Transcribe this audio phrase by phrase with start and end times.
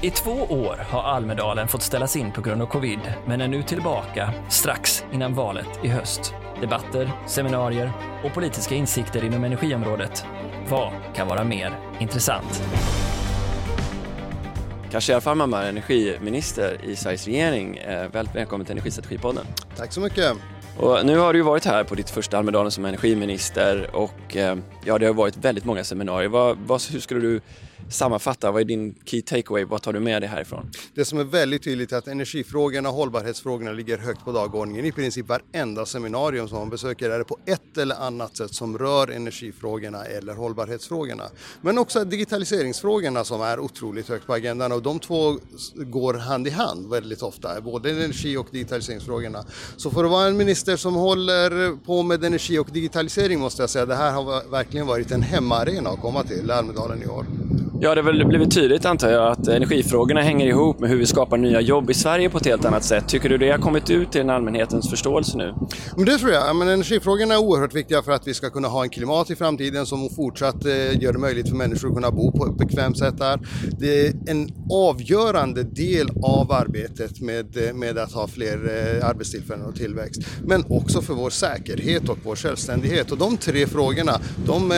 [0.00, 3.62] I två år har Almedalen fått ställas in på grund av covid, men är nu
[3.62, 6.34] tillbaka strax innan valet i höst.
[6.60, 7.92] Debatter, seminarier
[8.24, 10.24] och politiska insikter inom energiområdet.
[10.68, 12.62] Vad kan vara mer intressant?
[14.90, 17.76] Khashayar Farmanbar, energiminister i Sveriges regering.
[17.76, 19.46] Eh, välkommen till Energistrategipodden.
[19.76, 20.32] Tack så mycket.
[20.78, 24.98] Och nu har du varit här på ditt första Almedalen som energiminister och eh, ja,
[24.98, 26.28] det har varit väldigt många seminarier.
[26.28, 27.40] Vad, vad, hur skulle du
[27.88, 29.64] sammanfatta, vad är din key takeaway?
[29.64, 30.70] Vad tar du med dig härifrån?
[30.94, 34.84] Det som är väldigt tydligt är att energifrågorna och hållbarhetsfrågorna ligger högt på dagordningen.
[34.84, 38.78] I princip varenda seminarium som man besöker är det på ett eller annat sätt som
[38.78, 41.24] rör energifrågorna eller hållbarhetsfrågorna.
[41.60, 45.38] Men också digitaliseringsfrågorna som är otroligt högt på agendan och de två
[45.74, 49.44] går hand i hand väldigt ofta, både energi och digitaliseringsfrågorna.
[49.76, 53.70] Så för att vara en minister som håller på med energi och digitalisering måste jag
[53.70, 57.26] säga att det här har verkligen varit en hemmaarena att komma till Almedalen i år.
[57.80, 61.06] Ja, det har väl blivit tydligt antar jag att energifrågorna hänger ihop med hur vi
[61.06, 63.08] skapar nya jobb i Sverige på ett helt annat sätt.
[63.08, 65.54] Tycker du det har kommit ut till allmänhetens förståelse nu?
[65.96, 66.56] Men det tror jag.
[66.56, 69.86] Men energifrågorna är oerhört viktiga för att vi ska kunna ha en klimat i framtiden
[69.86, 73.14] som fortsatt eh, gör det möjligt för människor att kunna bo på ett bekvämt sätt
[73.20, 73.40] här.
[73.78, 79.66] Det är en avgörande del av arbetet med, eh, med att ha fler eh, arbetstillfällen
[79.66, 80.20] och tillväxt.
[80.42, 83.12] Men också för vår säkerhet och vår självständighet.
[83.12, 84.68] Och de tre frågorna, de,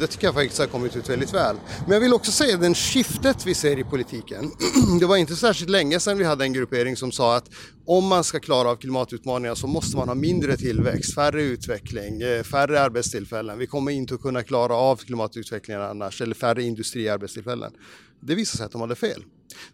[0.00, 1.56] det tycker jag faktiskt har kommit ut väldigt väl.
[1.84, 4.50] Men jag vill också säga är den skiftet vi ser i politiken.
[5.00, 7.50] Det var inte särskilt länge sedan vi hade en gruppering som sa att
[7.86, 12.42] om man ska klara av klimatutmaningarna så måste man ha mindre tillväxt, färre utveckling, eh,
[12.42, 13.58] färre arbetstillfällen.
[13.58, 17.72] Vi kommer inte att kunna klara av klimatutvecklingen annars, eller färre industriarbetstillfällen.
[18.20, 19.22] Det visade sig att de hade fel.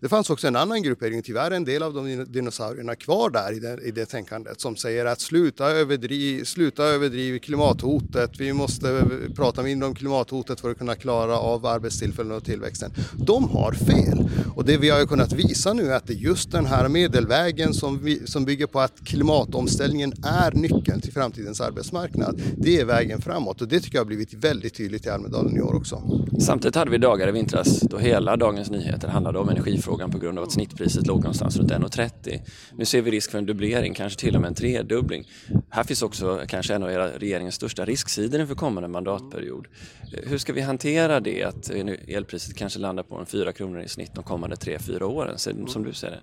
[0.00, 3.61] Det fanns också en annan gruppering, tyvärr en del av de dinosaurierna kvar där i
[3.61, 9.05] det, i det tänkandet som säger att sluta överdriva sluta överdriv klimathotet, vi måste
[9.36, 12.92] prata mindre om klimathotet för att kunna klara av arbetstillfällen och tillväxten.
[13.14, 16.53] De har fel och det vi har kunnat visa nu är att det är just
[16.53, 22.42] den här medelvägen som, vi, som bygger på att klimatomställningen är nyckeln till framtidens arbetsmarknad.
[22.57, 25.61] Det är vägen framåt och det tycker jag har blivit väldigt tydligt i Almedalen i
[25.61, 26.02] år också.
[26.41, 30.19] Samtidigt hade vi dagar i vintras då hela Dagens Nyheter handlade om energi energifrågan på
[30.19, 32.41] grund av att snittpriset låg någonstans runt 1,30.
[32.77, 35.25] Nu ser vi risk för en dubblering, kanske till och med en tredubbling.
[35.70, 39.67] Här finns också kanske en av era regeringens största risksidor inför kommande mandatperiod.
[40.13, 41.70] Hur ska vi hantera det att
[42.09, 45.39] elpriset kanske landar på en 4 kronor i snitt de kommande 3-4 åren,
[45.69, 46.20] som du ser det?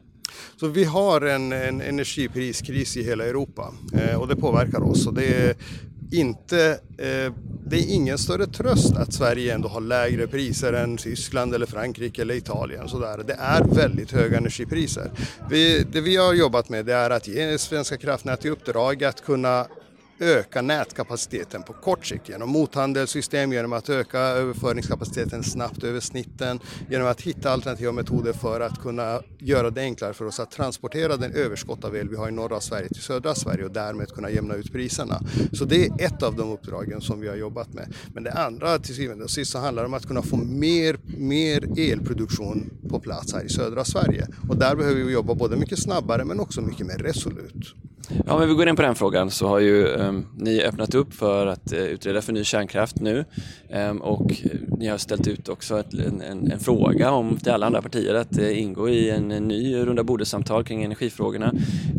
[0.60, 5.08] Så vi har en, en energipriskris i hela Europa eh, och det påverkar oss.
[5.08, 5.58] Och det
[6.12, 7.34] inte, eh,
[7.66, 12.22] det är ingen större tröst att Sverige ändå har lägre priser än Tyskland eller Frankrike
[12.22, 12.90] eller Italien.
[12.90, 13.24] Sådär.
[13.28, 15.12] Det är väldigt höga energipriser.
[15.50, 19.26] Vi, det vi har jobbat med det är att ge Svenska kraftnät i uppdrag att
[19.26, 19.68] kunna
[20.20, 27.08] öka nätkapaciteten på kort sikt genom mothandelssystem, genom att öka överföringskapaciteten snabbt över snitten, genom
[27.08, 31.34] att hitta alternativa metoder för att kunna göra det enklare för oss att transportera den
[31.34, 34.56] överskott av el vi har i norra Sverige till södra Sverige och därmed kunna jämna
[34.56, 35.22] ut priserna.
[35.54, 37.94] Så det är ett av de uppdragen som vi har jobbat med.
[38.14, 40.98] Men det andra till syvende och sist så handlar det om att kunna få mer,
[41.18, 44.28] mer elproduktion på plats här i södra Sverige.
[44.50, 47.76] Och där behöver vi jobba både mycket snabbare men också mycket mer resolut.
[48.26, 51.14] Ja, men vi går in på den frågan så har ju um, ni öppnat upp
[51.14, 53.26] för att uh, utreda för ny kärnkraft nu
[53.70, 57.52] um, och eh, ni har ställt ut också ett, en, en, en, fråga om till
[57.52, 61.54] alla andra partier att uh, ingå i en, en ny runda bordesamtal kring energifrågorna.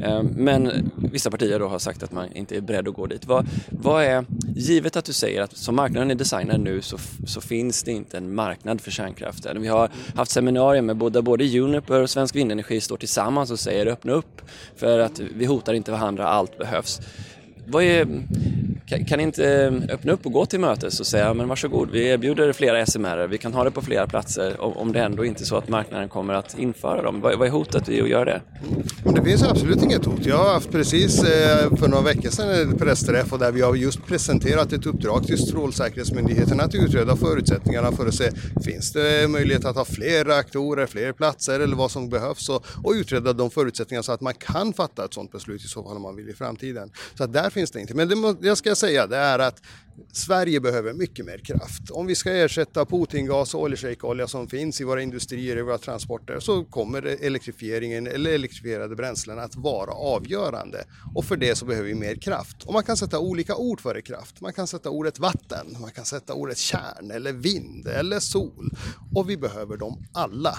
[0.06, 3.26] Um, men vissa partier då har sagt att man inte är beredd att gå dit.
[3.26, 4.24] Vad, vad är,
[4.56, 8.16] givet att du säger att som marknaden är designad nu så, så finns det inte
[8.16, 9.62] en marknad för kärnkraften.
[9.62, 13.86] Vi har haft seminarier med både, både Uniper och Svensk Vindenergi står tillsammans och säger
[13.86, 14.42] öppna upp
[14.76, 17.00] för att vi hotar inte varandra, allt behövs.
[17.66, 18.06] Vad är,
[18.88, 22.08] kan, kan inte ehm, öppna upp och gå till mötes och säga men varsågod, vi
[22.08, 25.44] erbjuder flera SMR, vi kan ha det på flera platser om det ändå inte är
[25.44, 27.20] så att marknaden kommer att införa dem.
[27.20, 28.42] Vad, vad är hotet i att göra det?
[29.14, 30.26] Det finns absolut inget hot.
[30.26, 33.74] Jag har haft precis eh, för några veckor sedan en pressträff och där vi har
[33.74, 38.30] just presenterat ett uppdrag till Strålsäkerhetsmyndigheten att utreda förutsättningarna för att se
[38.64, 42.92] finns det möjlighet att ha fler reaktorer, fler platser eller vad som behövs och, och
[42.92, 46.02] utreda de förutsättningarna så att man kan fatta ett sådant beslut i så fall om
[46.02, 46.90] man vill i framtiden.
[47.14, 47.94] Så att där finns det inte.
[47.94, 49.62] Men det, jag ska säga det är att
[50.12, 51.90] Sverige behöver mycket mer kraft.
[51.90, 56.40] Om vi ska ersätta Putingas och oljeshejkolja som finns i våra industrier, i våra transporter,
[56.40, 60.84] så kommer elektrifieringen eller elektrifierade bränslen att vara avgörande.
[61.14, 62.62] Och för det så behöver vi mer kraft.
[62.64, 64.40] Och man kan sätta olika ord för det kraft.
[64.40, 68.70] Man kan sätta ordet vatten, man kan sätta ordet kärn eller vind eller sol.
[69.14, 70.58] Och vi behöver dem alla.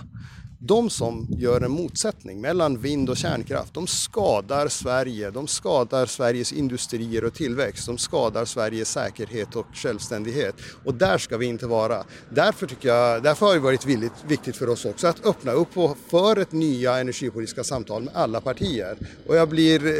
[0.61, 6.53] De som gör en motsättning mellan vind och kärnkraft, de skadar Sverige, de skadar Sveriges
[6.53, 10.55] industrier och tillväxt, de skadar Sveriges säkerhet och självständighet.
[10.85, 12.03] Och där ska vi inte vara.
[12.29, 13.85] Därför, tycker jag, därför har det varit
[14.27, 15.73] viktigt för oss också att öppna upp
[16.09, 18.97] för ett nya energipolitiska samtal med alla partier.
[19.27, 19.93] Och jag blir eh,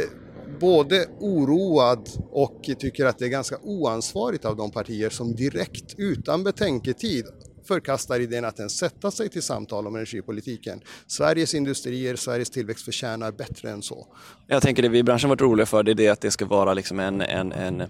[0.60, 6.44] både oroad och tycker att det är ganska oansvarigt av de partier som direkt utan
[6.44, 7.24] betänketid
[7.64, 10.80] förkastar idén att ens sätta sig till samtal om energipolitiken.
[11.06, 14.06] Sveriges industrier, Sveriges tillväxt förtjänar bättre än så.
[14.46, 16.46] Jag tänker det vi i branschen varit oroliga för det är det att det ska
[16.46, 17.82] vara liksom en, en, en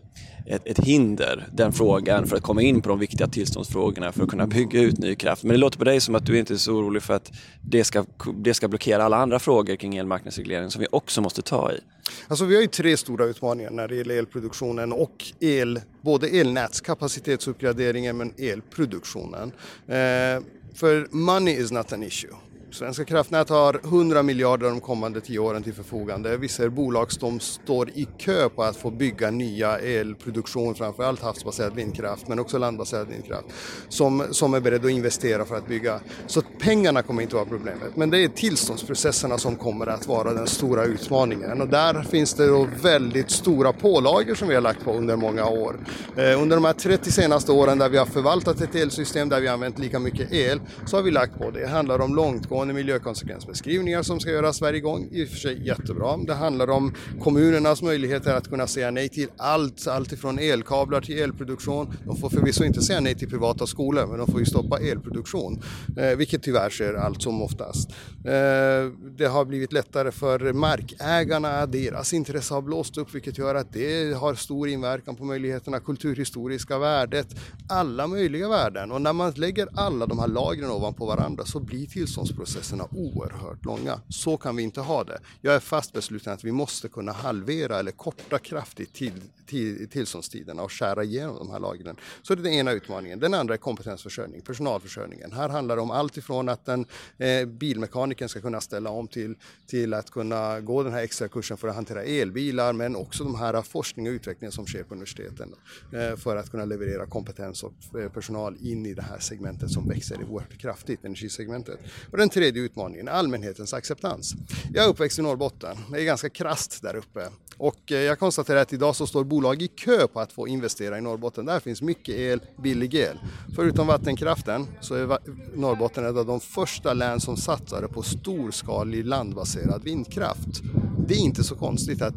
[0.46, 4.28] ett, ett, hinder, den frågan, för att komma in på de viktiga tillståndsfrågorna för att
[4.28, 5.42] kunna bygga ut ny kraft.
[5.42, 7.32] Men det låter på dig som att du inte är så orolig för att
[7.62, 11.72] det ska, det ska blockera alla andra frågor kring elmarknadsregleringen som vi också måste ta
[11.72, 11.80] i.
[12.28, 18.16] Alltså vi har ju tre stora utmaningar när det gäller elproduktionen och el, både elnätskapacitetsuppgraderingen
[18.16, 19.52] men elproduktionen.
[19.86, 20.42] Eh,
[20.74, 22.34] för money is not an issue.
[22.72, 26.36] Svenska kraftnät har 100 miljarder de kommande tio åren till förfogande.
[26.36, 31.74] Vi ser bolag som står i kö på att få bygga nya elproduktion, framförallt havsbaserad
[31.74, 33.46] vindkraft men också landbaserad vindkraft,
[33.88, 36.00] som, som är beredda att investera för att bygga.
[36.26, 40.46] Så pengarna kommer inte vara problemet, men det är tillståndsprocesserna som kommer att vara den
[40.46, 44.92] stora utmaningen och där finns det då väldigt stora pålagor som vi har lagt på
[44.92, 45.76] under många år.
[46.16, 49.46] Eh, under de här 30 senaste åren där vi har förvaltat ett elsystem där vi
[49.46, 51.60] har använt lika mycket el så har vi lagt på det.
[51.60, 55.08] Det handlar om långtgående långtgående miljökonsekvensbeskrivningar som ska göras varje gång.
[55.12, 56.16] I och för sig jättebra.
[56.16, 61.18] Det handlar om kommunernas möjligheter att kunna säga nej till allt, allt ifrån elkablar till
[61.18, 61.92] elproduktion.
[62.06, 65.62] De får förvisso inte säga nej till privata skolor, men de får ju stoppa elproduktion,
[65.96, 67.90] eh, vilket tyvärr sker allt som oftast.
[68.24, 73.72] Eh, det har blivit lättare för markägarna, deras intresse har blåst upp, vilket gör att
[73.72, 77.26] det har stor inverkan på möjligheterna, kulturhistoriska värdet,
[77.68, 78.92] alla möjliga värden.
[78.92, 83.64] Och när man lägger alla de här lagren ovanpå varandra så blir tillståndsprocessen processerna oerhört
[83.64, 84.00] långa.
[84.08, 85.18] Så kan vi inte ha det.
[85.40, 89.12] Jag är fast besluten att vi måste kunna halvera eller korta kraftigt till,
[89.46, 91.96] till, tillståndstiderna och skära igenom de här lagren.
[92.22, 93.20] Så det är den ena utmaningen.
[93.20, 95.32] Den andra är kompetensförsörjning, personalförsörjningen.
[95.32, 96.86] Här handlar det om allt ifrån att den
[97.18, 99.34] eh, bilmekanikern ska kunna ställa om till,
[99.66, 103.34] till att kunna gå den här extra kursen för att hantera elbilar men också de
[103.34, 105.54] här forskning och utvecklingen som sker på universiteten
[105.92, 109.88] eh, för att kunna leverera kompetens och eh, personal in i det här segmentet som
[109.88, 111.80] växer oerhört kraftigt, energisegmentet.
[112.10, 114.34] Och den tredje utmaningen, allmänhetens acceptans.
[114.74, 117.28] Jag är uppväxt i Norrbotten, det är ganska krast där uppe
[117.60, 120.98] och eh, jag konstaterar att idag så står bolag i kö på att få investera
[120.98, 121.46] i Norrbotten.
[121.46, 123.18] Där finns mycket el, billig el.
[123.56, 125.18] Förutom vattenkraften så är
[125.54, 130.62] Norrbotten ett av de första län som satsade på storskalig landbaserad vindkraft.
[131.08, 132.14] Det är inte så konstigt att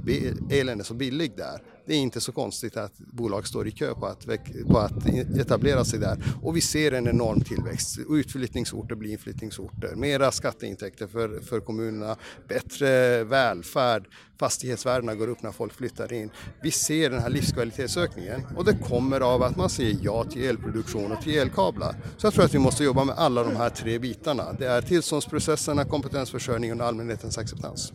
[0.51, 3.93] elen är så billig där det är inte så konstigt att bolag står i kö
[3.93, 4.25] på att,
[4.67, 6.23] på att e-, etablera sig där.
[6.41, 7.99] Och vi ser en enorm tillväxt.
[8.09, 12.15] Utflyttningsorter blir inflyttningsorter, mera skatteintäkter för, för kommunerna,
[12.47, 14.07] bättre välfärd,
[14.39, 16.29] fastighetsvärdena går upp när folk flyttar in.
[16.63, 21.11] Vi ser den här livskvalitetsökningen och det kommer av att man säger ja till elproduktion
[21.11, 21.95] och till elkablar.
[22.17, 24.53] Så jag tror att vi måste jobba med alla de här tre bitarna.
[24.53, 27.93] Det är tillståndsprocesserna, kompetensförsörjningen och allmänhetens acceptans.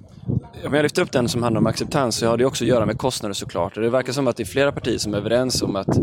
[0.67, 2.87] Om jag lyfter upp den som handlar om acceptans så har det också att göra
[2.87, 3.75] med kostnader såklart.
[3.75, 5.99] Det verkar som att det är flera partier som är överens om att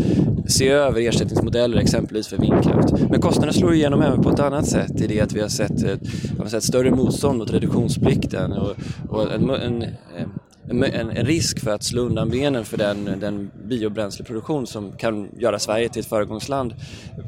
[0.47, 2.91] se över ersättningsmodeller exempelvis för vindkraft.
[3.09, 5.83] Men kostnaderna slår igenom även på ett annat sätt i det att vi har sett,
[6.39, 8.75] har sett större motstånd mot reduktionsplikten och,
[9.09, 9.85] och en, en,
[10.69, 15.59] en, en, risk för att slå undan benen för den, den biobränsleproduktion som kan göra
[15.59, 16.75] Sverige till ett föregångsland.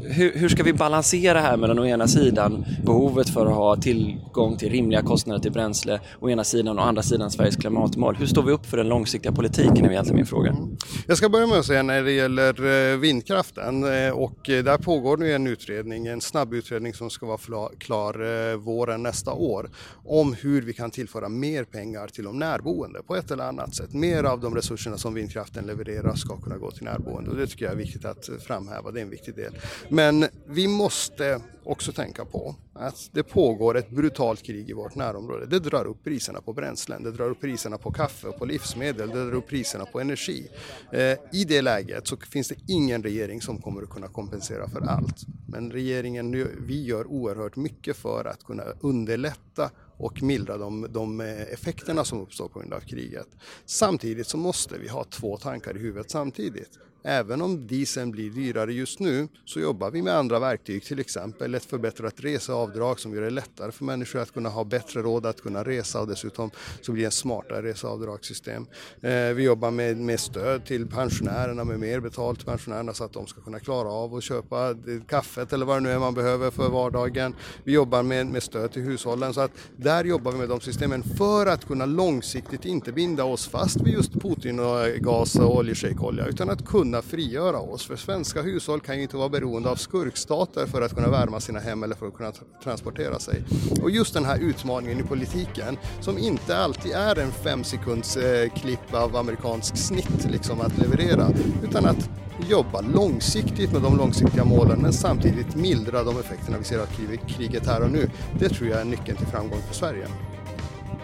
[0.03, 4.57] Hur, hur, ska vi balansera här mellan å ena sidan behovet för att ha tillgång
[4.57, 8.15] till rimliga kostnader till bränsle, å ena sidan och å andra sidan Sveriges klimatmål.
[8.15, 10.51] Hur står vi upp för den långsiktiga politiken är egentligen min fråga.
[10.51, 10.77] Mm.
[11.07, 14.77] Jag ska börja med att säga när det gäller eh, vindkraften eh, och eh, där
[14.77, 19.69] pågår nu en utredning, en snabb utredning som ska vara klar våren nästa år
[20.05, 23.75] om hur vi kan tillföra mer pengar till de närboende på ett ett eller annat
[23.75, 23.93] sätt.
[23.93, 27.65] Mer av de resurserna som vindkraften levererar ska kunna gå till närboende och det tycker
[27.65, 29.53] jag är viktigt att framhäva, det är en viktig del.
[29.89, 35.45] Men vi måste också tänka på att det pågår ett brutalt krig i vårt närområde.
[35.45, 39.09] Det drar upp priserna på bränslen, det drar upp priserna på kaffe och på livsmedel,
[39.09, 40.47] det drar upp priserna på energi.
[40.91, 44.81] Eh, I det läget så finns det ingen regering som kommer att kunna kompensera för
[44.81, 45.25] allt.
[45.47, 51.41] Men regeringen, vi gör oerhört mycket för att kunna underlätta och mildra de, de eh,
[51.41, 53.27] effekterna som uppstår på grund av kriget.
[53.65, 56.79] Samtidigt så måste vi ha två tankar i huvudet samtidigt.
[57.03, 61.55] Även om dieseln blir dyrare just nu så jobbar vi med andra verktyg, till exempel
[61.55, 65.41] ett förbättrat reseavdrag som gör det lättare för människor att kunna ha bättre råd att
[65.41, 66.51] kunna resa och dessutom
[66.81, 68.65] så blir det en smartare reseavdragssystem.
[69.01, 73.13] Eh, vi jobbar med, med stöd till pensionärerna med mer betalt till pensionärerna så att
[73.13, 74.75] de ska kunna klara av att köpa eh,
[75.07, 77.35] kaffe kaffet eller vad det nu är man behöver för vardagen.
[77.63, 81.03] Vi jobbar med, med stöd till hushållen så att där jobbar vi med de systemen
[81.03, 85.57] för att kunna långsiktigt inte binda oss fast vid just Putin och eh, gas och
[85.57, 87.85] oljeshejkolja utan att kunna frigöra oss.
[87.85, 91.59] För svenska hushåll kan ju inte vara beroende av skurkstater för att kunna värma sina
[91.59, 92.31] hem eller för att kunna
[92.63, 93.43] transportera sig.
[93.81, 98.49] Och just den här utmaningen i politiken som inte alltid är en fem sekunds eh,
[98.49, 101.29] klipp av amerikansk snitt liksom att leverera
[101.63, 102.09] utan att
[102.49, 106.87] jobba långsiktigt med de långsiktiga målen men samtidigt mildra de effekterna vi ser av
[107.27, 108.09] kriget här och nu.
[108.39, 110.07] Det tror jag är nyckeln till framgång för Sverige.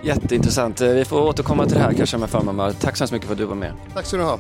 [0.04, 0.82] Jätteintressant.
[0.82, 2.72] Vi får återkomma till det här kanske med Farmamar.
[2.72, 3.74] Tack så hemskt mycket för att du var med.
[3.94, 4.40] Tack ska du ha.